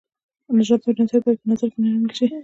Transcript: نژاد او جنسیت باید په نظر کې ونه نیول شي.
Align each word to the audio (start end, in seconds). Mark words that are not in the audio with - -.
نژاد 0.57 0.81
او 0.85 0.95
جنسیت 0.97 1.21
باید 1.25 1.39
په 1.41 1.47
نظر 1.51 1.67
کې 1.71 1.77
ونه 1.79 1.89
نیول 1.93 2.13
شي. 2.17 2.25